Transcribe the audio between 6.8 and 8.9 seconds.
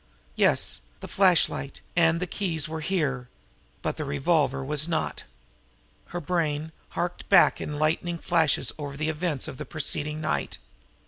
harked back in lightning flashes